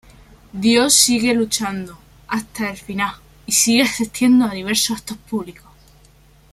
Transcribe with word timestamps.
Dio 0.51 0.89
sigue 0.89 1.31
luchando 1.35 1.95
hasta 2.29 2.71
el 2.71 2.77
final 2.77 3.13
y 3.45 3.51
sigue 3.51 3.83
asistiendo 3.83 4.45
a 4.45 4.49
diversos 4.55 4.97
actos 4.97 5.15
públicos. 5.17 5.69